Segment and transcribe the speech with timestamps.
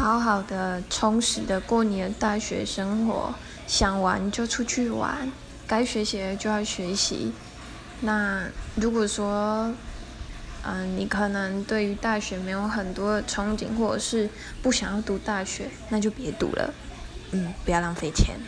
[0.00, 3.34] 好好的充实的过你的大学生活
[3.66, 5.30] 想玩就出去玩
[5.66, 7.34] 该学习的就要学习。
[8.00, 9.74] 那如果说
[10.62, 14.30] 嗯你可能对于大学没有很多的憧憬或者是
[14.62, 16.72] 不想要读大学那就别读了。
[17.32, 18.40] 嗯不要浪费钱。